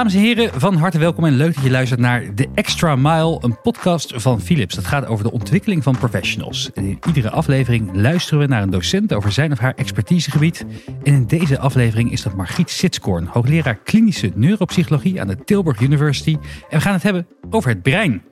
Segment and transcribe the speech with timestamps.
[0.00, 3.38] Dames en heren, van harte welkom en leuk dat je luistert naar The Extra Mile,
[3.40, 4.74] een podcast van Philips.
[4.74, 6.72] Dat gaat over de ontwikkeling van professionals.
[6.72, 10.64] En in iedere aflevering luisteren we naar een docent over zijn of haar expertisegebied.
[11.02, 16.36] En in deze aflevering is dat Margriet Sitskoorn, hoogleraar klinische neuropsychologie aan de Tilburg University.
[16.68, 18.22] En we gaan het hebben over het brein.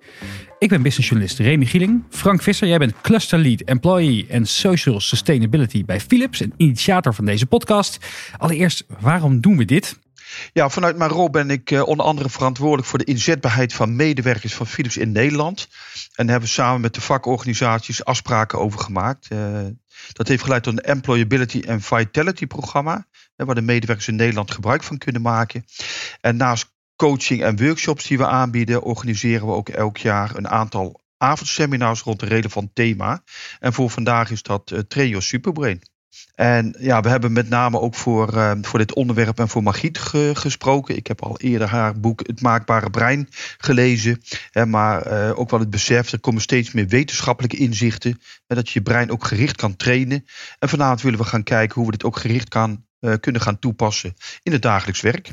[0.59, 2.03] Ik ben businessjournalist Remy Gieling.
[2.11, 7.25] Frank Visser, jij bent Cluster Lead Employee en Social Sustainability bij Philips en initiator van
[7.25, 7.99] deze podcast.
[8.37, 9.99] Allereerst, waarom doen we dit?
[10.53, 14.55] Ja, vanuit mijn rol ben ik uh, onder andere verantwoordelijk voor de inzetbaarheid van medewerkers
[14.55, 15.69] van Philips in Nederland.
[16.15, 19.29] En daar hebben we samen met de vakorganisaties afspraken over gemaakt.
[19.33, 19.67] Uh,
[20.13, 23.07] dat heeft geleid tot een Employability and Vitality programma,
[23.37, 25.65] waar de medewerkers in Nederland gebruik van kunnen maken.
[26.21, 31.01] En naast coaching en workshops die we aanbieden, organiseren we ook elk jaar een aantal
[31.17, 33.23] avondseminars rond een relevant thema.
[33.59, 35.83] En voor vandaag is dat uh, Trio Superbrain.
[36.35, 39.99] En ja, we hebben met name ook voor, uh, voor dit onderwerp en voor Margriet
[39.99, 40.97] ge gesproken.
[40.97, 43.29] Ik heb al eerder haar boek Het Maakbare Brein
[43.59, 44.23] gelezen.
[44.51, 48.21] Hè, maar uh, ook wel het besef, er komen steeds meer wetenschappelijke inzichten.
[48.47, 50.25] Hè, dat je je brein ook gericht kan trainen.
[50.59, 53.59] En vanavond willen we gaan kijken hoe we dit ook gericht kan, uh, kunnen gaan
[53.59, 55.31] toepassen in het dagelijks werk.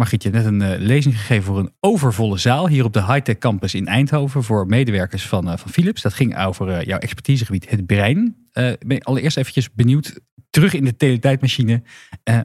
[0.00, 3.04] Margriet, je hebt net een uh, lezing gegeven voor een overvolle zaal hier op de
[3.04, 6.02] Hightech Campus in Eindhoven voor medewerkers van, uh, van Philips.
[6.02, 8.39] Dat ging over uh, jouw expertisegebied, het brein.
[8.86, 10.20] Ben allereerst eventjes benieuwd,
[10.50, 11.82] terug in de teletijdmachine.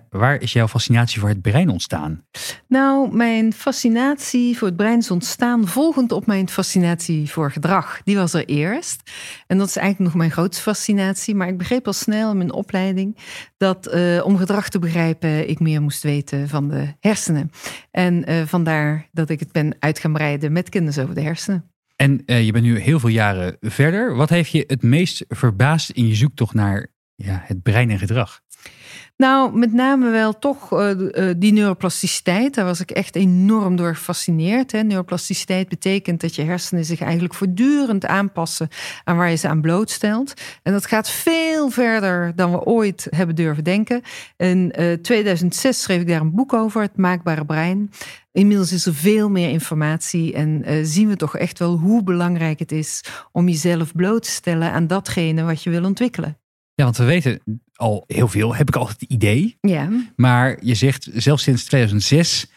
[0.09, 2.25] waar is jouw fascinatie voor het brein ontstaan?
[2.67, 8.01] Nou, mijn fascinatie voor het brein is ontstaan volgend op mijn fascinatie voor gedrag.
[8.03, 9.11] Die was er eerst.
[9.47, 11.35] En dat is eigenlijk nog mijn grootste fascinatie.
[11.35, 13.17] Maar ik begreep al snel in mijn opleiding
[13.57, 17.51] dat om gedrag te begrijpen ik meer moest weten van de hersenen.
[17.91, 21.74] En uh, vandaar dat ik het ben uit gaan breiden met kennis over de hersenen.
[21.95, 24.15] En uh, je bent nu heel veel jaren verder.
[24.15, 28.41] Wat heeft je het meest verbaasd in je zoektocht naar ja, het brein en gedrag?
[29.17, 32.53] Nou, met name wel toch uh, uh, die neuroplasticiteit.
[32.53, 34.71] Daar was ik echt enorm door gefascineerd.
[34.71, 34.81] Hè.
[34.83, 38.69] Neuroplasticiteit betekent dat je hersenen zich eigenlijk voortdurend aanpassen
[39.03, 40.33] aan waar je ze aan blootstelt.
[40.63, 44.01] En dat gaat veel verder dan we ooit hebben durven denken.
[44.37, 47.91] In uh, 2006 schreef ik daar een boek over, Het Maakbare Brein.
[48.31, 52.71] Inmiddels is er veel meer informatie en zien we toch echt wel hoe belangrijk het
[52.71, 56.37] is om jezelf bloot te stellen aan datgene wat je wil ontwikkelen.
[56.73, 57.41] Ja, want we weten
[57.75, 59.57] al heel veel, heb ik altijd het idee.
[59.61, 59.89] Ja.
[60.15, 62.47] Maar je zegt, zelfs sinds 2006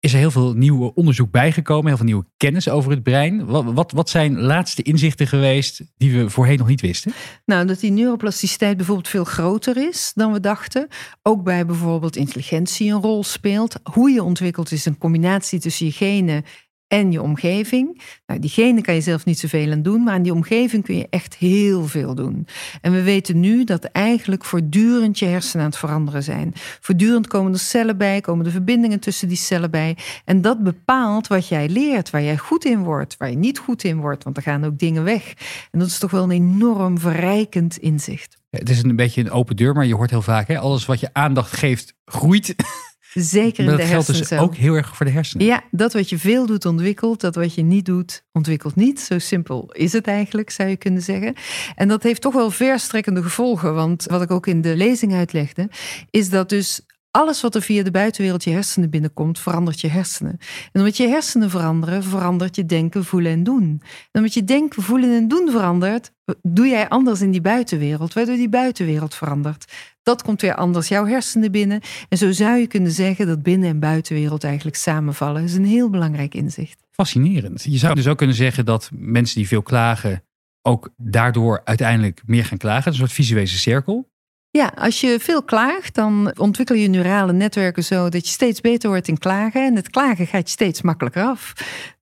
[0.00, 3.46] is er heel veel nieuw onderzoek bijgekomen, heel veel nieuwe kennis over het brein.
[3.46, 7.12] Wat, wat, wat zijn laatste inzichten geweest die we voorheen nog niet wisten?
[7.44, 10.88] Nou, dat die neuroplasticiteit bijvoorbeeld veel groter is dan we dachten.
[11.22, 13.76] Ook bij bijvoorbeeld intelligentie een rol speelt.
[13.92, 16.44] Hoe je ontwikkelt is een combinatie tussen je genen
[16.90, 18.02] en je omgeving.
[18.26, 20.96] Nou, die genen kan je zelf niet zoveel aan doen, maar aan die omgeving kun
[20.96, 22.46] je echt heel veel doen.
[22.80, 26.52] En we weten nu dat eigenlijk voortdurend je hersenen aan het veranderen zijn.
[26.80, 29.96] Voortdurend komen er cellen bij, komen er verbindingen tussen die cellen bij.
[30.24, 33.84] En dat bepaalt wat jij leert, waar jij goed in wordt, waar je niet goed
[33.84, 35.34] in wordt, want er gaan ook dingen weg.
[35.70, 38.38] En dat is toch wel een enorm verrijkend inzicht.
[38.50, 41.00] Het is een beetje een open deur, maar je hoort heel vaak, hè, alles wat
[41.00, 42.54] je aandacht geeft, groeit.
[43.12, 45.46] Zeker in de dat geldt dus ook heel erg voor de hersenen.
[45.46, 49.00] Ja, dat wat je veel doet ontwikkelt, dat wat je niet doet ontwikkelt niet.
[49.00, 51.34] Zo simpel is het eigenlijk, zou je kunnen zeggen.
[51.74, 55.68] En dat heeft toch wel verstrekkende gevolgen, want wat ik ook in de lezing uitlegde,
[56.10, 60.38] is dat dus alles wat er via de buitenwereld je hersenen binnenkomt, verandert je hersenen.
[60.72, 63.82] En omdat je hersenen veranderen, verandert je denken, voelen en doen.
[63.82, 66.12] En omdat je denken, voelen en doen verandert,
[66.42, 69.72] doe jij anders in die buitenwereld, waardoor die buitenwereld verandert.
[70.02, 71.80] Dat komt weer anders jouw hersenen binnen.
[72.08, 75.40] En zo zou je kunnen zeggen dat binnen- en buitenwereld eigenlijk samenvallen.
[75.40, 76.86] Dat is een heel belangrijk inzicht.
[76.90, 77.62] Fascinerend.
[77.62, 80.22] Je zou dus ook kunnen zeggen dat mensen die veel klagen
[80.62, 82.90] ook daardoor uiteindelijk meer gaan klagen.
[82.90, 84.09] Een soort visuele cirkel.
[84.52, 88.88] Ja, als je veel klaagt, dan ontwikkel je neurale netwerken zo dat je steeds beter
[88.90, 89.66] wordt in klagen.
[89.66, 91.52] En het klagen gaat je steeds makkelijker af.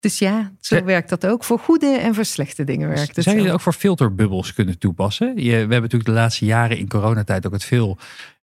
[0.00, 0.84] Dus ja, zo Ja.
[0.84, 1.44] werkt dat ook.
[1.44, 3.24] Voor goede en voor slechte dingen werkt het.
[3.24, 5.32] Zou je dat ook voor filterbubbels kunnen toepassen?
[5.36, 7.98] Je, we hebben natuurlijk de laatste jaren in coronatijd ook het veel,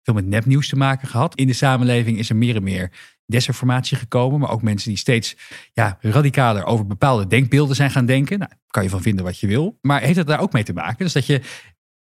[0.04, 1.36] veel met nepnieuws te maken gehad.
[1.36, 2.92] In de samenleving is er meer en meer
[3.26, 4.40] desinformatie gekomen.
[4.40, 5.36] Maar ook mensen die steeds
[5.74, 8.40] ja, radicaler over bepaalde denkbeelden zijn gaan denken.
[8.40, 9.78] Nou, kan je van vinden wat je wil.
[9.82, 10.98] Maar heeft het daar ook mee te maken?
[10.98, 11.42] Dus dat je,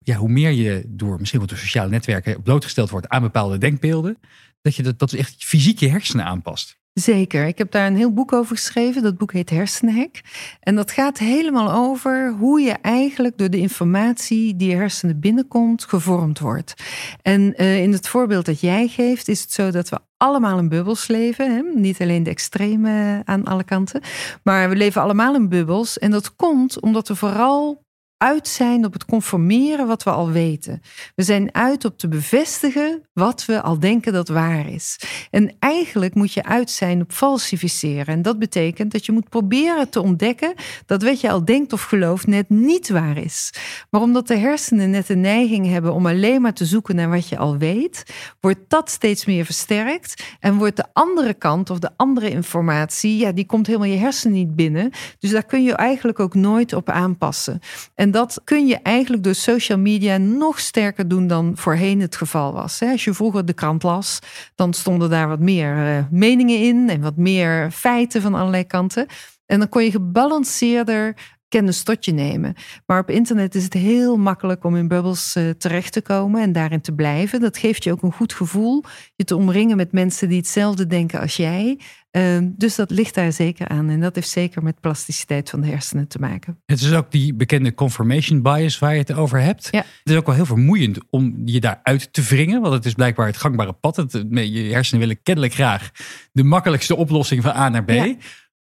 [0.04, 4.18] ja, hoe meer je door misschien wel door sociale netwerken blootgesteld wordt aan bepaalde denkbeelden.
[4.62, 6.78] Dat je dat, dat echt fysiek je hersenen aanpast.
[6.92, 7.46] Zeker.
[7.46, 9.02] Ik heb daar een heel boek over geschreven.
[9.02, 10.20] Dat boek heet Hersenhek.
[10.60, 15.84] En dat gaat helemaal over hoe je eigenlijk door de informatie die je hersenen binnenkomt
[15.84, 16.74] gevormd wordt.
[17.22, 20.68] En uh, in het voorbeeld dat jij geeft, is het zo dat we allemaal in
[20.68, 21.54] bubbels leven.
[21.54, 21.62] Hè?
[21.80, 24.00] Niet alleen de extreme aan alle kanten.
[24.42, 25.98] Maar we leven allemaal in bubbels.
[25.98, 27.84] En dat komt omdat we vooral
[28.22, 30.82] uit zijn op het conformeren wat we al weten.
[31.14, 35.00] We zijn uit op te bevestigen wat we al denken dat waar is.
[35.30, 38.06] En eigenlijk moet je uit zijn op falsificeren.
[38.06, 40.54] En dat betekent dat je moet proberen te ontdekken
[40.86, 43.52] dat wat je al denkt of gelooft net niet waar is.
[43.90, 47.28] Maar omdat de hersenen net de neiging hebben om alleen maar te zoeken naar wat
[47.28, 48.04] je al weet,
[48.40, 53.32] wordt dat steeds meer versterkt en wordt de andere kant of de andere informatie, ja,
[53.32, 54.90] die komt helemaal je hersenen niet binnen.
[55.18, 57.60] Dus daar kun je eigenlijk ook nooit op aanpassen.
[57.94, 62.52] En dat kun je eigenlijk door social media nog sterker doen dan voorheen het geval
[62.52, 62.82] was.
[62.82, 64.18] Als je vroeger de krant las,
[64.54, 69.06] dan stonden daar wat meer eh, meningen in en wat meer feiten van allerlei kanten.
[69.46, 71.16] En dan kon je gebalanceerder
[71.50, 72.54] kennis tot je nemen.
[72.86, 76.52] Maar op internet is het heel makkelijk om in bubbels uh, terecht te komen en
[76.52, 77.40] daarin te blijven.
[77.40, 78.84] Dat geeft je ook een goed gevoel.
[79.16, 81.80] Je te omringen met mensen die hetzelfde denken als jij.
[82.12, 83.88] Uh, dus dat ligt daar zeker aan.
[83.88, 86.62] En dat heeft zeker met plasticiteit van de hersenen te maken.
[86.66, 89.68] Het is ook die bekende confirmation bias waar je het over hebt.
[89.70, 89.78] Ja.
[89.78, 92.60] Het is ook wel heel vermoeiend om je daaruit te wringen.
[92.60, 93.96] Want het is blijkbaar het gangbare pad.
[93.96, 95.90] Het, je hersenen willen kennelijk graag
[96.32, 97.90] de makkelijkste oplossing van A naar B.
[97.90, 98.14] Ja.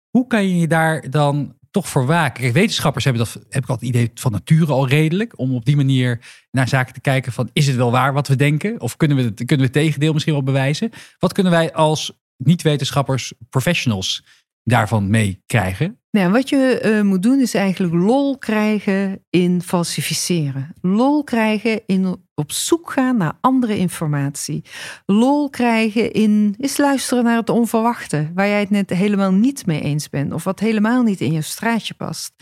[0.09, 2.53] Hoe kan je je daar dan toch voor waken.
[2.53, 5.39] Wetenschappers hebben dat, heb ik altijd het idee van nature al redelijk.
[5.39, 6.19] Om op die manier
[6.51, 8.81] naar zaken te kijken van, is het wel waar wat we denken?
[8.81, 10.91] Of kunnen we het, kunnen we het tegendeel misschien wel bewijzen?
[11.19, 14.25] Wat kunnen wij als niet-wetenschappers, professionals
[14.63, 15.99] daarvan meekrijgen?
[16.15, 20.73] Nou, wat je uh, moet doen is eigenlijk lol krijgen in falsificeren.
[20.81, 24.63] Lol krijgen in op zoek gaan naar andere informatie.
[25.05, 29.81] Lol krijgen in eens luisteren naar het onverwachte, waar jij het net helemaal niet mee
[29.81, 32.33] eens bent of wat helemaal niet in je straatje past.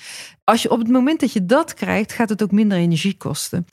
[0.44, 3.66] Als je op het moment dat je dat krijgt, gaat het ook minder energie kosten.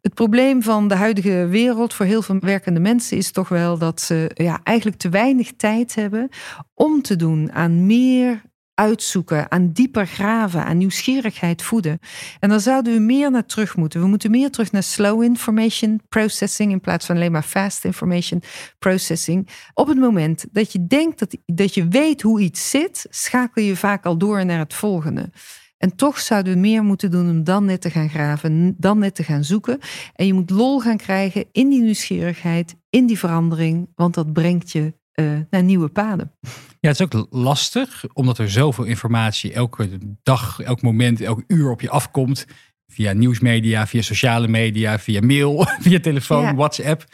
[0.00, 4.00] Het probleem van de huidige wereld voor heel veel werkende mensen is toch wel dat
[4.00, 6.28] ze ja, eigenlijk te weinig tijd hebben
[6.74, 8.42] om te doen aan meer
[8.76, 11.98] uitzoeken, aan dieper graven, aan nieuwsgierigheid voeden.
[12.40, 14.00] En dan zouden we meer naar terug moeten.
[14.00, 18.42] We moeten meer terug naar slow information processing in plaats van alleen maar fast information
[18.78, 19.48] processing.
[19.74, 23.76] Op het moment dat je denkt dat, dat je weet hoe iets zit, schakel je
[23.76, 25.30] vaak al door naar het volgende.
[25.78, 29.14] En toch zouden we meer moeten doen om dan net te gaan graven, dan net
[29.14, 29.78] te gaan zoeken.
[30.14, 34.72] En je moet lol gaan krijgen in die nieuwsgierigheid, in die verandering, want dat brengt
[34.72, 36.32] je uh, naar nieuwe paden.
[36.86, 41.70] Ja, het is ook lastig, omdat er zoveel informatie elke dag, elk moment, elk uur
[41.70, 42.46] op je afkomt.
[42.86, 46.54] Via nieuwsmedia, via sociale media, via mail, via telefoon, ja.
[46.54, 47.04] WhatsApp.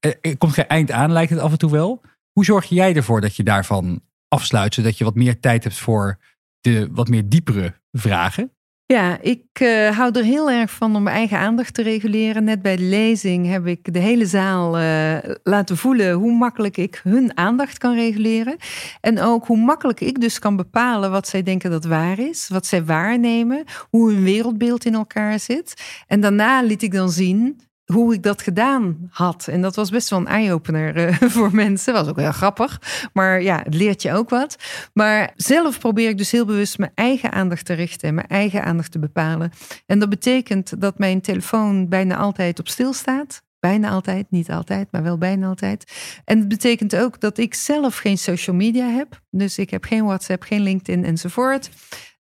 [0.00, 2.02] Er komt geen eind aan, lijkt het af en toe wel.
[2.32, 6.18] Hoe zorg jij ervoor dat je daarvan afsluit, zodat je wat meer tijd hebt voor
[6.60, 8.52] de wat meer diepere vragen?
[8.90, 12.44] Ja, ik uh, hou er heel erg van om mijn eigen aandacht te reguleren.
[12.44, 17.00] Net bij de lezing heb ik de hele zaal uh, laten voelen hoe makkelijk ik
[17.02, 18.56] hun aandacht kan reguleren.
[19.00, 22.66] En ook hoe makkelijk ik dus kan bepalen wat zij denken dat waar is, wat
[22.66, 25.82] zij waarnemen, hoe hun wereldbeeld in elkaar zit.
[26.06, 27.60] En daarna liet ik dan zien
[27.92, 29.48] hoe ik dat gedaan had.
[29.48, 31.92] En dat was best wel een eye-opener uh, voor mensen.
[31.92, 32.80] Was ook heel grappig.
[33.12, 34.56] Maar ja, het leert je ook wat.
[34.92, 38.64] Maar zelf probeer ik dus heel bewust mijn eigen aandacht te richten en mijn eigen
[38.64, 39.50] aandacht te bepalen.
[39.86, 43.42] En dat betekent dat mijn telefoon bijna altijd op stil staat.
[43.60, 45.92] Bijna altijd, niet altijd, maar wel bijna altijd.
[46.24, 49.20] En het betekent ook dat ik zelf geen social media heb.
[49.30, 51.70] Dus ik heb geen WhatsApp, geen LinkedIn enzovoort.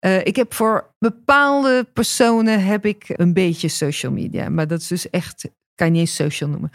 [0.06, 4.48] Uh, ik heb voor bepaalde personen heb ik een beetje social media.
[4.48, 6.70] Maar dat is dus echt kan je niet eens social noemen.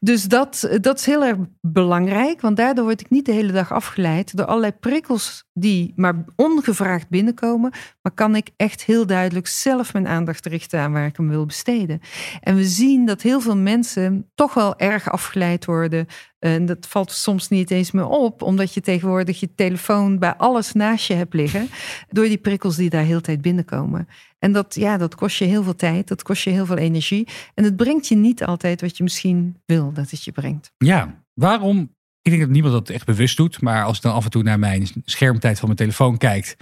[0.00, 3.72] Dus dat, dat is heel erg belangrijk, want daardoor word ik niet de hele dag
[3.72, 7.72] afgeleid door allerlei prikkels die maar ongevraagd binnenkomen.
[8.02, 11.46] Maar kan ik echt heel duidelijk zelf mijn aandacht richten aan waar ik hem wil
[11.46, 12.00] besteden.
[12.40, 16.06] En we zien dat heel veel mensen toch wel erg afgeleid worden.
[16.38, 20.72] En dat valt soms niet eens meer op, omdat je tegenwoordig je telefoon bij alles
[20.72, 21.68] naast je hebt liggen.
[22.08, 24.08] Door die prikkels die daar heel tijd binnenkomen.
[24.38, 27.28] En dat, ja, dat kost je heel veel tijd, dat kost je heel veel energie.
[27.54, 30.72] En het brengt je niet altijd wat je misschien wil dat het je brengt.
[30.76, 31.95] Ja, waarom?
[32.26, 33.60] Ik denk dat niemand dat echt bewust doet.
[33.60, 36.56] Maar als ik dan af en toe naar mijn schermtijd van mijn telefoon kijkt.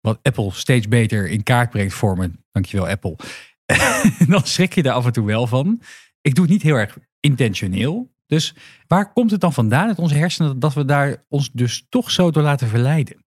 [0.00, 2.30] Wat Apple steeds beter in kaart brengt voor me.
[2.52, 3.16] Dankjewel Apple.
[4.28, 5.80] dan schrik je daar af en toe wel van.
[6.20, 8.12] Ik doe het niet heel erg intentioneel.
[8.26, 8.54] Dus
[8.86, 12.30] waar komt het dan vandaan uit onze hersenen dat we daar ons dus toch zo
[12.30, 13.24] door laten verleiden?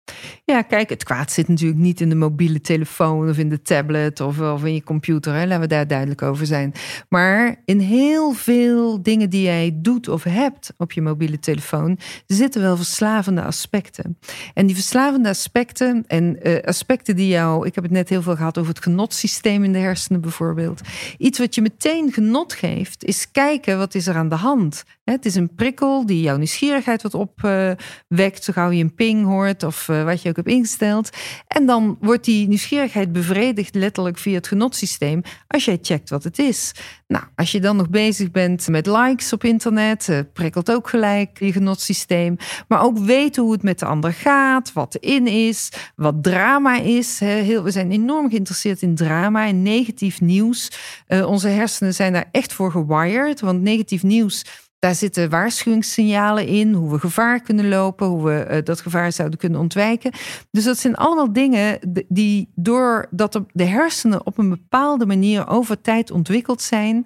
[0.46, 4.20] Ja, kijk, het kwaad zit natuurlijk niet in de mobiele telefoon of in de tablet
[4.20, 5.34] of, of in je computer.
[5.34, 5.46] Hè?
[5.46, 6.74] Laten we daar duidelijk over zijn.
[7.10, 12.62] Maar in heel veel dingen die jij doet of hebt op je mobiele telefoon, zitten
[12.62, 14.18] wel verslavende aspecten.
[14.54, 18.36] En die verslavende aspecten en uh, aspecten die jou, ik heb het net heel veel
[18.36, 20.82] gehad over het genotsysteem in de hersenen bijvoorbeeld.
[21.18, 24.84] Iets wat je meteen genot geeft, is kijken wat is er aan de hand.
[25.04, 29.64] Het is een prikkel die jouw nieuwsgierigheid wat opwekt, zo gauw je een ping hoort
[29.64, 31.10] of eh, wat je ook hebt ingesteld.
[31.48, 36.40] En dan wordt die nieuwsgierigheid bevredigd letterlijk via het genotsysteem als jij checkt wat het
[36.40, 36.72] is.
[37.08, 41.40] Nou, als je dan nog bezig bent met likes op internet, uh, prikkelt ook gelijk
[41.40, 42.38] je genotsysteem.
[42.68, 47.20] Maar ook weten hoe het met de ander gaat, wat erin is, wat drama is.
[47.20, 50.72] We zijn enorm geïnteresseerd in drama en negatief nieuws.
[51.08, 54.46] Uh, onze hersenen zijn daar echt voor gewired, want negatief nieuws
[54.82, 59.40] daar zitten waarschuwingssignalen in, hoe we gevaar kunnen lopen, hoe we uh, dat gevaar zouden
[59.40, 60.12] kunnen ontwijken.
[60.52, 66.12] Dus dat zijn allemaal dingen die doordat de hersenen op een bepaalde manier over tijd
[66.12, 67.06] ontwikkeld zijn,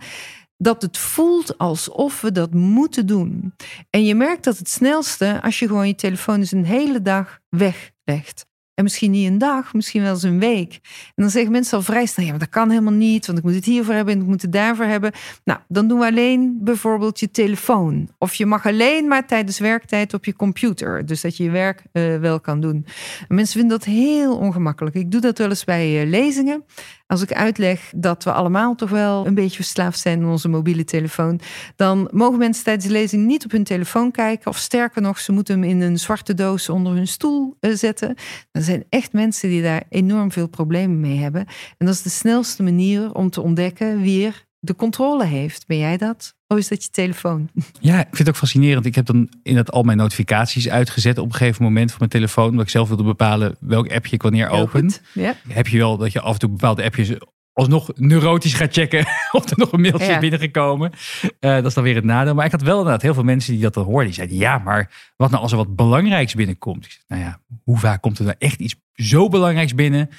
[0.58, 3.54] dat het voelt alsof we dat moeten doen.
[3.90, 7.40] En je merkt dat het snelste als je gewoon je telefoon eens een hele dag
[7.50, 8.46] weglegt.
[8.76, 10.80] En misschien niet een dag, misschien wel eens een week.
[10.84, 13.44] En dan zeggen mensen al vrij snel, ja, maar dat kan helemaal niet, want ik
[13.44, 15.12] moet het hiervoor hebben en ik moet het daarvoor hebben.
[15.44, 18.10] Nou, dan doen we alleen bijvoorbeeld je telefoon.
[18.18, 21.06] Of je mag alleen maar tijdens werktijd op je computer.
[21.06, 22.86] Dus dat je je werk uh, wel kan doen.
[23.28, 24.96] En mensen vinden dat heel ongemakkelijk.
[24.96, 26.64] Ik doe dat wel eens bij uh, lezingen.
[27.08, 30.84] Als ik uitleg dat we allemaal toch wel een beetje verslaafd zijn aan onze mobiele
[30.84, 31.40] telefoon,
[31.76, 34.48] dan mogen mensen tijdens de lezing niet op hun telefoon kijken.
[34.48, 38.16] Of sterker nog, ze moeten hem in een zwarte doos onder hun stoel uh, zetten.
[38.52, 41.46] Er zijn echt mensen die daar enorm veel problemen mee hebben.
[41.78, 45.68] En dat is de snelste manier om te ontdekken wie er de controle heeft.
[45.68, 46.34] Ben jij dat?
[46.48, 47.50] Of is dat je telefoon?
[47.80, 48.86] Ja, ik vind het ook fascinerend.
[48.86, 52.12] Ik heb dan in het al mijn notificaties uitgezet op een gegeven moment van mijn
[52.12, 52.50] telefoon.
[52.50, 54.92] Omdat ik zelf wilde bepalen welk appje ik wanneer open.
[55.14, 55.36] Ja.
[55.48, 57.14] Heb je wel dat je af en toe bepaalde appjes
[57.56, 60.92] alsnog neurotisch gaat checken of er nog een mailtje binnengekomen.
[61.24, 62.34] Uh, dat is dan weer het nadeel.
[62.34, 64.06] Maar ik had wel inderdaad heel veel mensen die dat dan hoorden.
[64.06, 66.86] Die zeiden, ja, maar wat nou als er wat belangrijks binnenkomt?
[66.86, 70.10] Ik zei, nou ja, hoe vaak komt er nou echt iets zo belangrijks binnen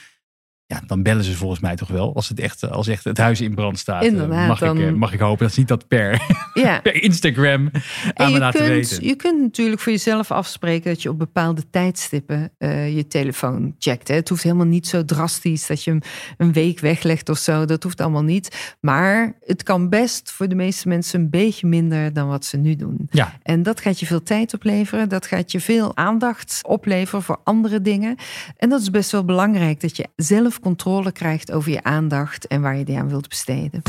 [0.68, 2.14] ja, dan bellen ze volgens mij toch wel.
[2.14, 4.02] Als het echt, als echt het huis in brand staat.
[4.02, 4.80] Eh, Inderdaad, mag, dan...
[4.80, 6.23] ik, mag ik hopen dat ze niet dat per,
[6.54, 6.80] ja.
[6.82, 7.70] per Instagram
[8.14, 9.06] aan me laten kunt, weten.
[9.06, 14.08] Je kunt natuurlijk voor jezelf afspreken dat je op bepaalde tijdstippen uh, je telefoon checkt.
[14.08, 14.14] Hè.
[14.14, 16.00] Het hoeft helemaal niet zo drastisch dat je hem
[16.37, 17.64] een week weglegt of zo.
[17.64, 18.76] Dat hoeft allemaal niet.
[18.80, 22.76] Maar het kan best voor de meeste mensen een beetje minder dan wat ze nu
[22.76, 23.08] doen.
[23.11, 23.38] Ja.
[23.42, 25.08] En dat gaat je veel tijd opleveren.
[25.08, 28.16] Dat gaat je veel aandacht opleveren voor andere dingen.
[28.56, 32.60] En dat is best wel belangrijk dat je zelf controle krijgt over je aandacht en
[32.60, 33.82] waar je die aan wilt besteden.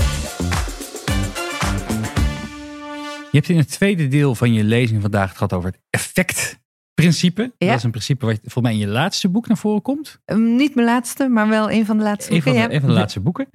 [3.32, 7.54] Je hebt in het tweede deel van je lezing vandaag het gehad over het effectprincipe.
[7.58, 7.68] Ja.
[7.68, 10.20] Dat is een principe wat volgens mij in je laatste boek naar voren komt.
[10.26, 12.70] Um, niet mijn laatste, maar wel een van de laatste Een van boeken.
[12.70, 12.80] de, ja.
[12.80, 13.50] een van de laatste boeken.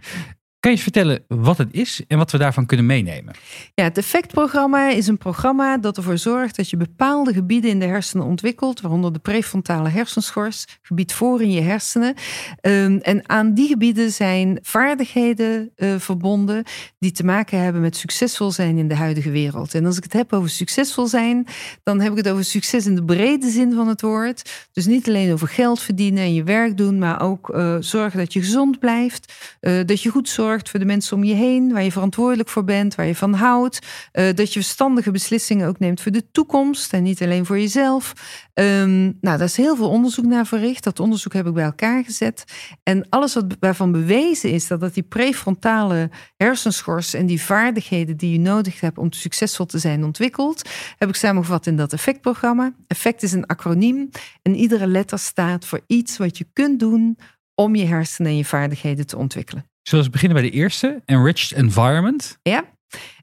[0.63, 3.35] Kan je vertellen wat het is en wat we daarvan kunnen meenemen?
[3.75, 7.87] Ja, het effectprogramma is een programma dat ervoor zorgt dat je bepaalde gebieden in de
[7.87, 12.15] hersenen ontwikkelt, waaronder de prefrontale hersenschors, gebied voor in je hersenen.
[12.61, 16.65] Um, en aan die gebieden zijn vaardigheden uh, verbonden
[16.99, 19.75] die te maken hebben met succesvol zijn in de huidige wereld.
[19.75, 21.47] En als ik het heb over succesvol zijn,
[21.83, 24.69] dan heb ik het over succes in de brede zin van het woord.
[24.73, 28.33] Dus niet alleen over geld verdienen en je werk doen, maar ook uh, zorgen dat
[28.33, 31.83] je gezond blijft, uh, dat je goed zorgt voor de mensen om je heen, waar
[31.83, 33.87] je verantwoordelijk voor bent, waar je van houdt.
[34.13, 38.13] Uh, dat je verstandige beslissingen ook neemt voor de toekomst en niet alleen voor jezelf.
[38.55, 40.85] Um, nou, daar is heel veel onderzoek naar verricht.
[40.85, 42.45] Dat onderzoek heb ik bij elkaar gezet.
[42.83, 48.33] En alles wat waarvan bewezen is dat, dat die prefrontale hersenschors en die vaardigheden die
[48.33, 50.69] je nodig hebt om succesvol te zijn ontwikkeld,
[50.99, 52.75] heb ik samengevat in dat effectprogramma.
[52.87, 54.09] Effect is een acroniem
[54.43, 57.19] en iedere letter staat voor iets wat je kunt doen
[57.55, 59.72] om je hersenen en je vaardigheden te ontwikkelen.
[59.83, 62.39] Zullen we beginnen bij de eerste, enriched environment?
[62.43, 62.65] Ja.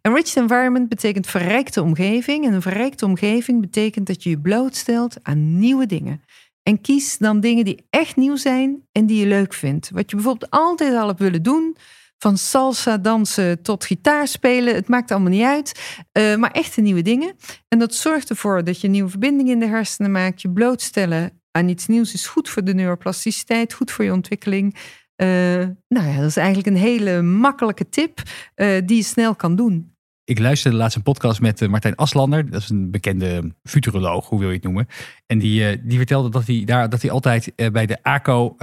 [0.01, 2.45] Enriched environment betekent verrijkte omgeving.
[2.45, 6.21] En een verrijkte omgeving betekent dat je je blootstelt aan nieuwe dingen.
[6.63, 9.89] En kies dan dingen die echt nieuw zijn en die je leuk vindt.
[9.89, 11.77] Wat je bijvoorbeeld altijd al hebt willen doen.
[12.17, 14.75] Van salsa dansen tot gitaar spelen.
[14.75, 15.97] Het maakt allemaal niet uit.
[16.13, 17.35] Uh, maar echte nieuwe dingen.
[17.67, 20.41] En dat zorgt ervoor dat je nieuwe verbindingen in de hersenen maakt.
[20.41, 23.73] Je blootstellen aan iets nieuws is goed voor de neuroplasticiteit.
[23.73, 24.75] Goed voor je ontwikkeling.
[25.21, 25.27] Uh,
[25.87, 28.21] nou ja, dat is eigenlijk een hele makkelijke tip
[28.55, 29.93] uh, die je snel kan doen.
[30.23, 32.49] Ik luisterde laatst een podcast met uh, Martijn Aslander.
[32.49, 34.87] Dat is een bekende futuroloog, hoe wil je het noemen.
[35.25, 38.55] En die, die vertelde dat hij, daar, dat hij altijd bij de ACO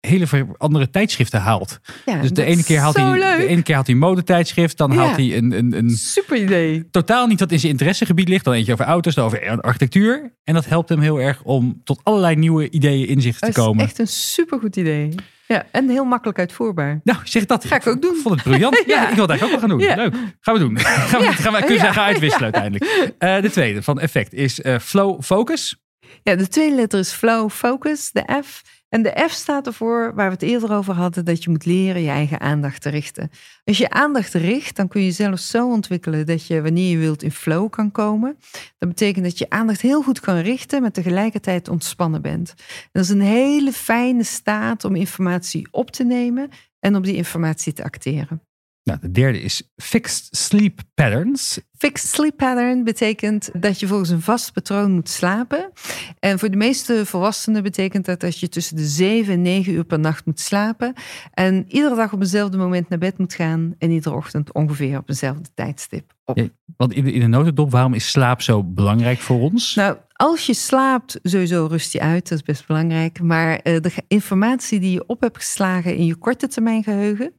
[0.00, 0.26] hele
[0.58, 1.80] andere tijdschriften haalt.
[2.06, 3.36] Ja, dus de ene, keer haalt hij, leuk.
[3.36, 4.76] de ene keer haalt hij een modetijdschrift.
[4.76, 4.96] Dan Ja.
[4.96, 6.90] haalt hij een, een, een Super idee.
[6.90, 8.44] totaal niet wat in zijn interessegebied ligt.
[8.44, 10.32] Dan eentje over auto's, dan over architectuur.
[10.44, 13.66] En dat helpt hem heel erg om tot allerlei nieuwe ideeën inzichten Dat te is
[13.66, 13.84] komen.
[13.84, 15.14] echt een supergoed idee.
[15.50, 17.00] Ja, en heel makkelijk uitvoerbaar.
[17.04, 17.64] Nou, zeg dat.
[17.64, 18.16] Ga ik ook doen.
[18.22, 18.82] vond het briljant.
[18.86, 19.02] ja.
[19.02, 19.08] Ja.
[19.08, 19.88] ik wil het eigenlijk ook wel gaan doen.
[19.88, 19.94] Ja.
[19.94, 20.14] Leuk.
[20.40, 20.78] Gaan we doen.
[21.10, 23.14] Gaan we, gaan we, kunnen we gaan uitwisselen uiteindelijk.
[23.18, 25.82] Eh, de tweede van effect is eh, flow focus.
[26.22, 28.62] Ja, de tweede letter is flow focus, de F.
[28.88, 32.02] En de F staat ervoor, waar we het eerder over hadden, dat je moet leren
[32.02, 33.30] je eigen aandacht te richten.
[33.64, 37.22] Als je aandacht richt, dan kun je zelf zo ontwikkelen dat je wanneer je wilt
[37.22, 38.36] in flow kan komen.
[38.78, 42.54] Dat betekent dat je aandacht heel goed kan richten, maar tegelijkertijd ontspannen bent.
[42.92, 46.48] dat is een hele fijne staat om informatie op te nemen
[46.80, 48.49] en op die informatie te acteren.
[48.82, 51.60] Nou, de derde is fixed sleep patterns.
[51.78, 55.70] Fixed sleep pattern betekent dat je volgens een vast patroon moet slapen.
[56.18, 59.84] En voor de meeste volwassenen betekent dat dat je tussen de 7 en 9 uur
[59.84, 60.92] per nacht moet slapen.
[61.32, 63.74] En iedere dag op eenzelfde moment naar bed moet gaan.
[63.78, 66.36] En iedere ochtend ongeveer op eenzelfde tijdstip op.
[66.36, 69.74] Ja, want in de, in de notendop, waarom is slaap zo belangrijk voor ons?
[69.74, 73.20] Nou, als je slaapt, sowieso rust je uit, dat is best belangrijk.
[73.20, 77.32] Maar eh, de informatie die je op hebt geslagen in je korte termijn geheugen,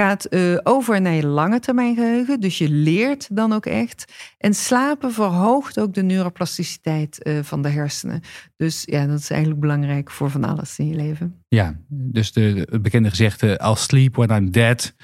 [0.00, 2.40] gaat uh, over naar je lange termijn geheugen.
[2.40, 4.12] Dus je leert dan ook echt.
[4.38, 8.20] En slapen verhoogt ook de neuroplasticiteit uh, van de hersenen.
[8.56, 11.42] Dus ja, dat is eigenlijk belangrijk voor van alles in je leven.
[11.48, 14.94] Ja, dus de, bekende gezegde: I'll sleep when I'm dead.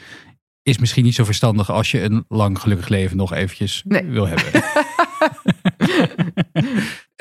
[0.62, 4.04] Is misschien niet zo verstandig als je een lang gelukkig leven nog eventjes nee.
[4.04, 4.62] wil hebben.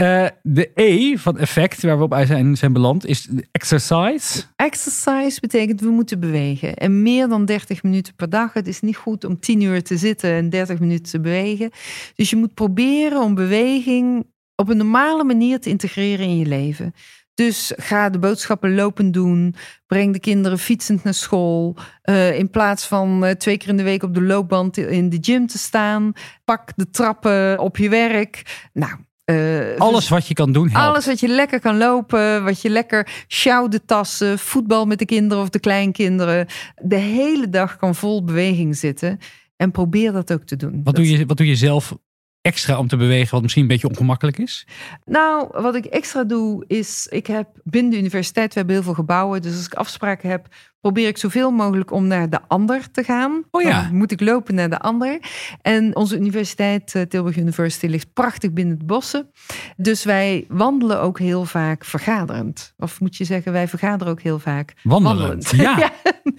[0.01, 4.43] Uh, de E van effect waar we op zijn, zijn beland is exercise.
[4.55, 6.73] Exercise betekent we moeten bewegen.
[6.73, 8.53] En meer dan 30 minuten per dag.
[8.53, 11.69] Het is niet goed om 10 uur te zitten en 30 minuten te bewegen.
[12.15, 14.25] Dus je moet proberen om beweging
[14.55, 16.93] op een normale manier te integreren in je leven.
[17.33, 19.55] Dus ga de boodschappen lopend doen.
[19.87, 21.75] Breng de kinderen fietsend naar school.
[22.03, 25.17] Uh, in plaats van uh, twee keer in de week op de loopband in de
[25.21, 26.13] gym te staan.
[26.45, 28.67] Pak de trappen op je werk.
[28.73, 28.93] Nou,
[29.25, 30.69] uh, alles dus wat je kan doen.
[30.69, 30.87] Helpt.
[30.87, 35.43] Alles wat je lekker kan lopen, wat je lekker sjouwde tassen, voetbal met de kinderen
[35.43, 36.47] of de kleinkinderen.
[36.81, 39.19] De hele dag kan vol beweging zitten.
[39.55, 40.81] En probeer dat ook te doen.
[40.83, 41.93] Wat, doe, je, wat doe je zelf
[42.41, 44.67] extra om te bewegen, wat misschien een beetje ongemakkelijk is?
[45.05, 48.93] Nou, wat ik extra doe, is ik heb binnen de universiteit, we hebben heel veel
[48.93, 49.41] gebouwen.
[49.41, 50.47] Dus als ik afspraken heb,
[50.85, 53.43] probeer ik zoveel mogelijk om naar de ander te gaan.
[53.51, 53.81] Oh ja.
[53.81, 55.19] Dan moet ik lopen naar de ander.
[55.61, 59.31] En onze universiteit, eh, Tilburg University, ligt prachtig binnen het bossen.
[59.77, 62.73] Dus wij wandelen ook heel vaak vergaderend.
[62.77, 65.53] Of moet je zeggen, wij vergaderen ook heel vaak wandelend.
[65.65, 65.91] Ja.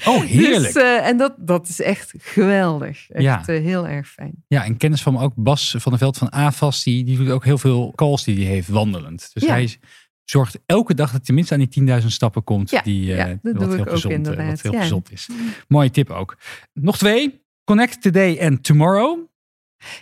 [0.05, 0.75] Oh, heerlijk.
[0.75, 3.11] Dus, uh, en dat, dat is echt geweldig.
[3.11, 3.43] Echt ja.
[3.47, 4.45] Uh, heel erg fijn.
[4.49, 7.31] Ja, en kennis van me ook, Bas van der Veld van AFAS, die, die doet
[7.31, 9.31] ook heel veel calls die hij heeft wandelend.
[9.33, 9.49] Dus ja.
[9.49, 9.79] hij
[10.31, 12.71] zorgt elke dag dat tenminste aan die 10.000 stappen komt.
[12.71, 14.51] Ja, die, ja, dat wat heel gezond, inderdaad.
[14.51, 14.81] Wat heel ja.
[14.81, 15.29] gezond is.
[15.69, 16.37] Mooie tip ook.
[16.73, 17.45] Nog twee.
[17.65, 19.19] Connect today and tomorrow.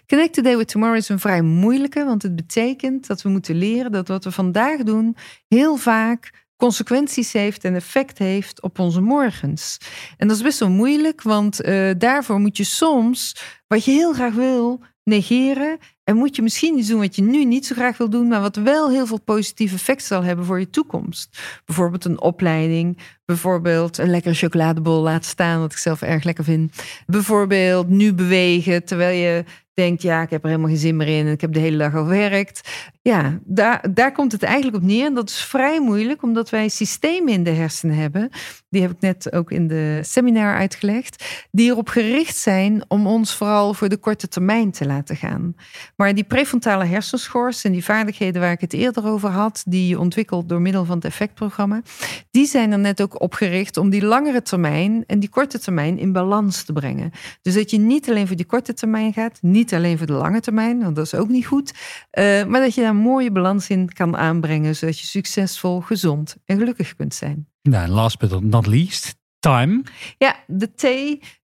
[0.07, 3.93] Connect today with tomorrow is een vrij moeilijke, want het betekent dat we moeten leren
[3.93, 5.17] dat wat we vandaag doen
[5.49, 9.79] heel vaak consequenties heeft en effect heeft op onze morgens.
[10.17, 14.13] En dat is best wel moeilijk, want uh, daarvoor moet je soms wat je heel
[14.13, 17.97] graag wil negeren en moet je misschien iets doen wat je nu niet zo graag
[17.97, 21.39] wil doen, maar wat wel heel veel positief effect zal hebben voor je toekomst.
[21.65, 26.83] Bijvoorbeeld een opleiding, bijvoorbeeld een lekkere chocoladebol laten staan, wat ik zelf erg lekker vind.
[27.07, 31.27] Bijvoorbeeld nu bewegen terwijl je denkt, ja, ik heb er helemaal geen zin meer in
[31.27, 32.69] en ik heb de hele dag al gewerkt.
[33.03, 35.07] Ja, daar, daar komt het eigenlijk op neer.
[35.07, 38.31] En dat is vrij moeilijk, omdat wij systemen in de hersenen hebben.
[38.69, 41.25] Die heb ik net ook in de seminar uitgelegd.
[41.51, 45.55] Die erop gericht zijn om ons vooral voor de korte termijn te laten gaan.
[45.97, 49.99] Maar die prefrontale hersenschors en die vaardigheden waar ik het eerder over had, die je
[49.99, 51.83] ontwikkelt door middel van het effectprogramma,
[52.31, 56.13] die zijn er net ook opgericht om die langere termijn en die korte termijn in
[56.13, 57.11] balans te brengen.
[57.43, 60.41] Dus dat je niet alleen voor die korte termijn gaat, niet alleen voor de lange
[60.41, 61.73] termijn, want dat is ook niet goed,
[62.13, 66.37] uh, maar dat je daar een mooie balans in kan aanbrengen, zodat je succesvol, gezond
[66.45, 67.49] en gelukkig kunt zijn.
[67.63, 69.83] Nou, last but not least, time.
[70.19, 70.87] Ja, de T,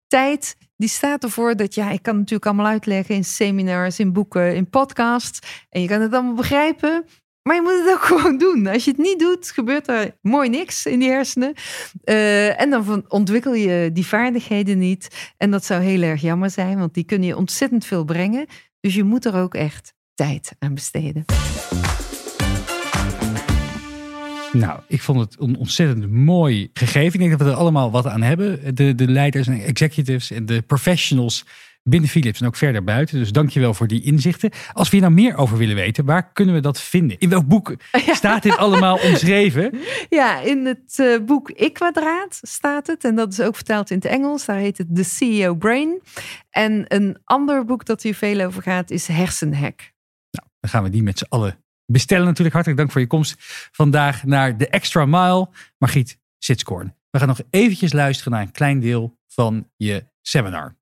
[0.07, 4.55] tijd, die staat ervoor dat, ja, ik kan natuurlijk allemaal uitleggen in seminars, in boeken,
[4.55, 5.65] in podcasts.
[5.69, 7.05] En je kan het allemaal begrijpen.
[7.43, 8.67] Maar je moet het ook gewoon doen.
[8.67, 11.53] Als je het niet doet, gebeurt er mooi niks in die hersenen.
[12.03, 15.33] Uh, en dan ontwikkel je die vaardigheden niet.
[15.37, 18.45] En dat zou heel erg jammer zijn, want die kunnen je ontzettend veel brengen.
[18.79, 21.25] Dus je moet er ook echt tijd aan besteden.
[24.51, 27.13] Nou, ik vond het een ontzettend mooi gegeven.
[27.13, 28.75] Ik denk dat we er allemaal wat aan hebben.
[28.75, 31.45] De, de leiders en executives en de professionals
[31.89, 33.19] binnen Philips en ook verder buiten.
[33.19, 34.51] Dus dankjewel voor die inzichten.
[34.73, 37.17] Als we hier nou meer over willen weten, waar kunnen we dat vinden?
[37.19, 37.75] In welk boek
[38.11, 39.79] staat dit allemaal omschreven?
[40.09, 43.03] Ja, in het uh, boek Ik-kwadraat staat het.
[43.03, 44.45] En dat is ook vertaald in het Engels.
[44.45, 46.01] Daar heet het The CEO Brain.
[46.49, 49.93] En een ander boek dat hier veel over gaat is Hersenhack.
[50.31, 52.53] Nou, dan gaan we die met z'n allen bestellen natuurlijk.
[52.53, 53.35] Hartelijk dank voor je komst
[53.71, 55.49] vandaag naar de Extra Mile.
[55.77, 56.95] Margriet Sitskoorn.
[57.09, 60.78] We gaan nog eventjes luisteren naar een klein deel van je seminar.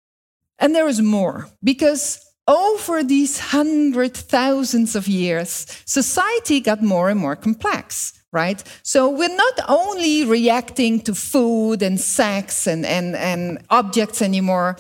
[0.60, 7.20] And there is more, because over these hundred thousands of years, society got more and
[7.20, 8.14] more complex.
[8.32, 8.64] right?
[8.84, 14.78] So we're not only reacting to food and sex and, and, and objects anymore.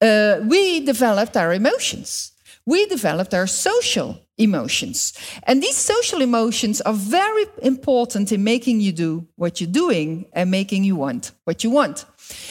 [0.00, 2.32] Uh, we developed our emotions.
[2.66, 5.14] We developed our social emotions.
[5.44, 10.50] And these social emotions are very important in making you do what you're doing and
[10.50, 12.04] making you want what you want.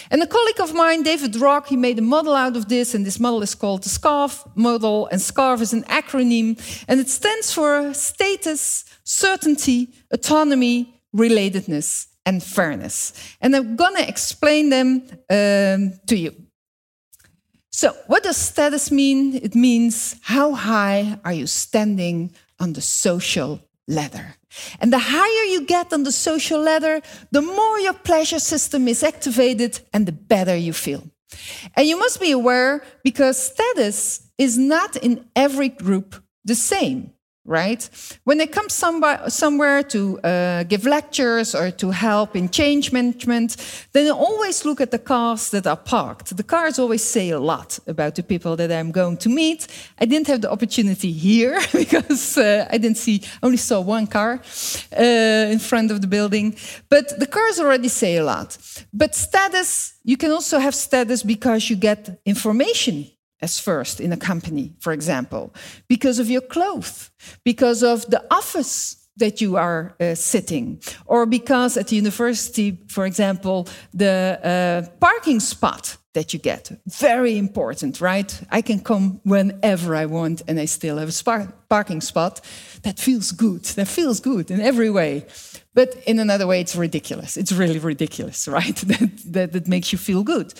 [0.09, 3.05] And a colleague of mine, David Rock, he made a model out of this, and
[3.05, 5.07] this model is called the SCARF model.
[5.07, 13.13] And SCARF is an acronym, and it stands for status, certainty, autonomy, relatedness, and fairness.
[13.41, 16.35] And I'm gonna explain them um, to you.
[17.71, 19.35] So, what does status mean?
[19.35, 24.36] It means how high are you standing on the social ladder?
[24.79, 29.03] And the higher you get on the social ladder, the more your pleasure system is
[29.03, 31.03] activated and the better you feel.
[31.75, 37.13] And you must be aware because status is not in every group the same
[37.47, 37.89] right?
[38.25, 43.55] When they come somewhere to uh, give lectures or to help in change management,
[43.93, 46.35] then they always look at the cars that are parked.
[46.35, 49.67] The cars always say a lot about the people that I'm going to meet.
[49.97, 54.41] I didn't have the opportunity here because uh, I didn't see, only saw one car
[54.97, 55.01] uh,
[55.53, 56.55] in front of the building.
[56.89, 58.57] But the cars already say a lot.
[58.93, 63.05] But status, you can also have status because you get information
[63.41, 65.53] as first in a company, for example,
[65.87, 67.11] because of your clothes,
[67.43, 73.05] because of the office that you are uh, sitting, or because at the university, for
[73.05, 76.71] example, the uh, parking spot that you get.
[76.87, 78.41] Very important, right?
[78.49, 82.41] I can come whenever I want and I still have a parking spot.
[82.81, 83.63] That feels good.
[83.75, 85.25] That feels good in every way.
[85.75, 87.37] But in another way, it's ridiculous.
[87.37, 88.75] It's really ridiculous, right?
[88.87, 90.53] that, that, that makes you feel good.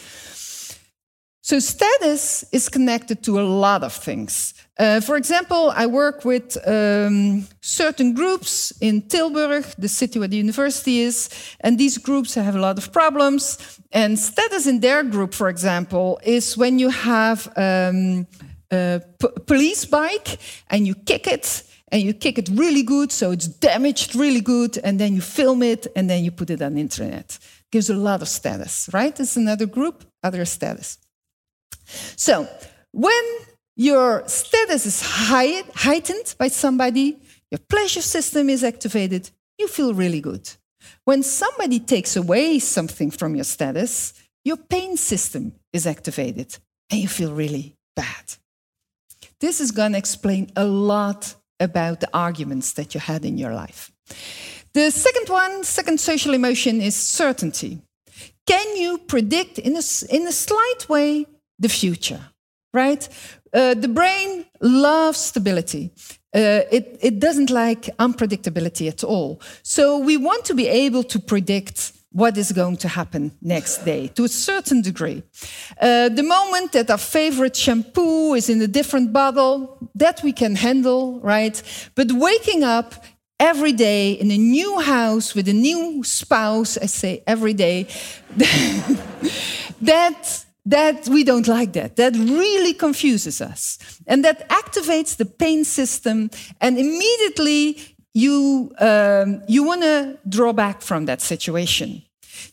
[1.47, 4.53] So status is connected to a lot of things.
[4.77, 10.35] Uh, for example, I work with um, certain groups in Tilburg, the city where the
[10.35, 11.29] university is,
[11.61, 13.79] and these groups have a lot of problems.
[13.93, 18.27] And status in their group, for example, is when you have um,
[18.69, 18.99] a
[19.45, 24.15] police bike and you kick it, and you kick it really good, so it's damaged
[24.15, 27.39] really good, and then you film it, and then you put it on the internet.
[27.71, 29.17] Gives a lot of status, right?
[29.17, 30.97] It's another group, other status.
[32.15, 32.47] So,
[32.91, 33.23] when
[33.75, 37.17] your status is high, heightened by somebody,
[37.51, 40.49] your pleasure system is activated, you feel really good.
[41.05, 46.57] When somebody takes away something from your status, your pain system is activated
[46.89, 48.35] and you feel really bad.
[49.39, 53.53] This is going to explain a lot about the arguments that you had in your
[53.53, 53.91] life.
[54.73, 57.79] The second one, second social emotion, is certainty.
[58.45, 61.25] Can you predict in a, in a slight way
[61.59, 62.21] the future,
[62.73, 63.07] right?
[63.53, 65.91] Uh, the brain loves stability.
[66.35, 69.41] Uh, it, it doesn't like unpredictability at all.
[69.63, 74.07] So we want to be able to predict what is going to happen next day
[74.07, 75.23] to a certain degree.
[75.81, 80.55] Uh, the moment that our favorite shampoo is in a different bottle, that we can
[80.55, 81.61] handle, right?
[81.95, 82.95] But waking up
[83.39, 87.87] every day in a new house with a new spouse, I say every day,
[89.81, 91.95] that that we don't like that.
[91.95, 93.79] That really confuses us.
[94.05, 97.77] And that activates the pain system, and immediately
[98.13, 102.01] you, um, you want to draw back from that situation.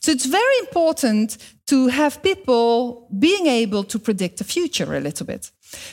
[0.00, 5.27] So it's very important to have people being able to predict the future a little
[5.27, 5.50] bit.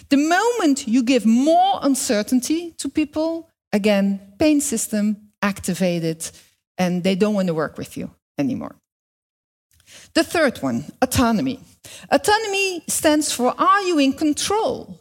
[0.10, 6.30] The moment you give more uncertainty to people, again, pain system activated,
[6.78, 8.81] and they don't want to work with you anymore.
[10.14, 11.60] The third one, autonomy.
[12.10, 15.00] Autonomy stands for Are you in control?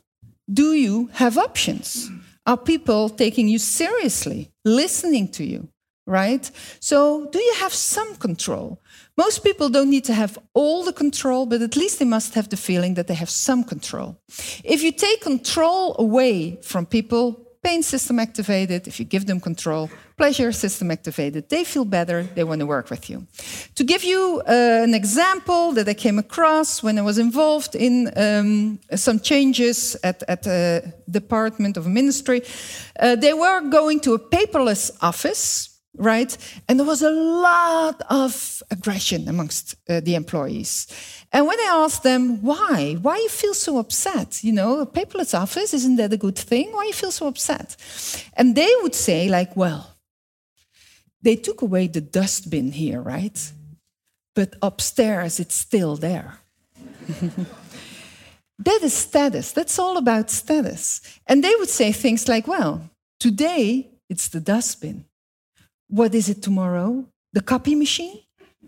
[0.52, 2.10] Do you have options?
[2.46, 5.68] Are people taking you seriously, listening to you?
[6.06, 6.50] Right?
[6.80, 8.80] So, do you have some control?
[9.16, 12.48] Most people don't need to have all the control, but at least they must have
[12.48, 14.18] the feeling that they have some control.
[14.64, 19.90] If you take control away from people, pain system activated, if you give them control,
[20.16, 23.26] pleasure system activated, they feel better, they want to work with you.
[23.74, 28.10] To give you uh, an example that I came across when I was involved in
[28.16, 32.42] um, some changes at, at the Department of Ministry,
[32.98, 36.36] uh, they were going to a paperless office right?
[36.68, 40.86] And there was a lot of aggression amongst uh, the employees.
[41.32, 45.32] And when I asked them why, why you feel so upset, you know, a paperless
[45.32, 46.72] office, isn't that a good thing?
[46.72, 47.76] Why you feel so upset?
[48.36, 49.96] And they would say, like, well,
[51.22, 53.52] they took away the dustbin here, right?
[54.34, 56.38] But upstairs, it's still there.
[58.58, 59.52] that is status.
[59.52, 61.00] That's all about status.
[61.26, 62.90] And they would say things like, well,
[63.20, 65.04] today it's the dustbin
[65.90, 67.04] what is it tomorrow?
[67.32, 68.20] The copy machine,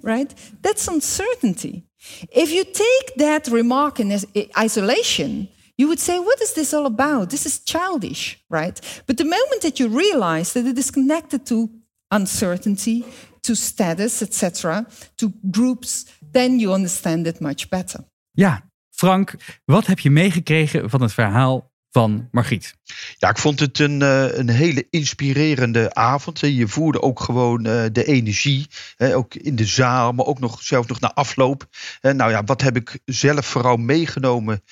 [0.02, 0.32] right?
[0.60, 1.84] That's uncertainty.
[2.30, 4.10] If you take that remark in
[4.56, 7.30] isolation, you would say, What is this all about?
[7.30, 9.02] This is childish, right?
[9.06, 11.68] But the moment that you realize that it is connected to
[12.10, 13.04] uncertainty,
[13.42, 14.86] to status, etc.,
[15.16, 18.04] to groups, then you understand it much better.
[18.30, 19.34] Ja, Frank,
[19.64, 22.74] wat heb je meegekregen van het verhaal van Margriet?
[23.18, 26.40] Ja, ik vond het een, eh, een hele inspirerende avond.
[26.40, 28.66] Je voerde ook gewoon eh, de energie,
[28.98, 31.66] ook in de zaal, maar ook nog zelf nog na afloop.
[32.00, 34.62] Nou ja, wat heb ik zelf vooral meegenomen?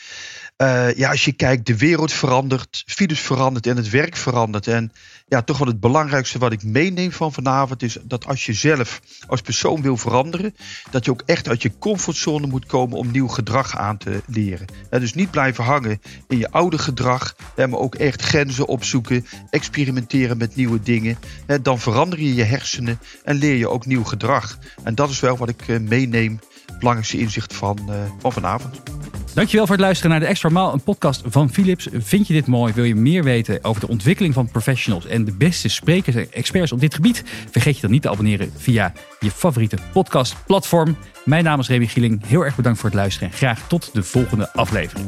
[0.62, 4.66] Uh, ja, als je kijkt, de wereld verandert, virus verandert en het werk verandert.
[4.66, 4.92] En
[5.28, 9.00] ja, toch wel het belangrijkste wat ik meeneem van vanavond is dat als je zelf
[9.26, 10.54] als persoon wil veranderen,
[10.90, 14.66] dat je ook echt uit je comfortzone moet komen om nieuw gedrag aan te leren.
[14.90, 20.56] dus niet blijven hangen in je oude gedrag, maar ook echt grenzen opzoeken, experimenteren met
[20.56, 21.18] nieuwe dingen.
[21.62, 24.58] Dan verander je je hersenen en leer je ook nieuw gedrag.
[24.82, 28.80] En dat is wel wat ik eh, meeneem, het belangrijkste inzicht van, uh, van vanavond.
[29.34, 31.88] Dankjewel voor het luisteren naar de Extra Maal, een podcast van Philips.
[31.92, 32.72] Vind je dit mooi?
[32.72, 36.72] Wil je meer weten over de ontwikkeling van professionals en de beste sprekers en experts
[36.72, 37.22] op dit gebied?
[37.50, 40.96] Vergeet je dan niet te abonneren via je favoriete podcastplatform.
[41.24, 42.26] Mijn naam is Remy Gieling.
[42.26, 45.06] Heel erg bedankt voor het luisteren en graag tot de volgende aflevering.